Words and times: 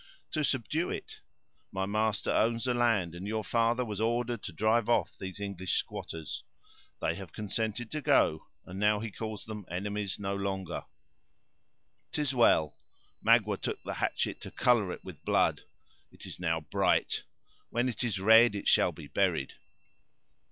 "To 0.31 0.43
subdue 0.43 0.89
it. 0.89 1.19
My 1.71 1.85
master 1.85 2.31
owns 2.31 2.63
the 2.63 2.73
land, 2.73 3.13
and 3.13 3.27
your 3.27 3.43
father 3.43 3.85
was 3.85 4.01
ordered 4.01 4.41
to 4.41 4.51
drive 4.51 4.89
off 4.89 5.15
these 5.15 5.39
English 5.39 5.75
squatters. 5.75 6.43
They 7.01 7.13
have 7.13 7.31
consented 7.33 7.91
to 7.91 8.01
go, 8.01 8.47
and 8.65 8.79
now 8.79 8.99
he 8.99 9.11
calls 9.11 9.45
them 9.45 9.63
enemies 9.69 10.17
no 10.17 10.35
longer." 10.35 10.85
"'Tis 12.11 12.33
well. 12.33 12.79
Magua 13.23 13.61
took 13.61 13.83
the 13.83 13.93
hatchet 13.93 14.41
to 14.41 14.49
color 14.49 14.91
it 14.91 15.03
with 15.03 15.23
blood. 15.23 15.65
It 16.11 16.25
is 16.25 16.39
now 16.39 16.61
bright; 16.61 17.21
when 17.69 17.87
it 17.87 18.03
is 18.03 18.19
red, 18.19 18.55
it 18.55 18.67
shall 18.67 18.91
be 18.91 19.05
buried." 19.05 19.53